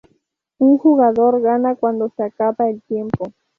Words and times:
Un 0.57 0.79
jugador 0.79 1.41
gana 1.43 1.75
cuando 1.75 2.09
se 2.17 2.23
acaba 2.23 2.67
el 2.71 2.81
tiempo. 2.81 3.31